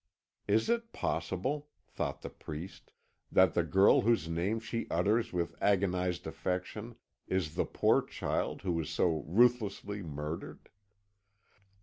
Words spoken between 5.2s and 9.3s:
with agonised affection is the poor child who was so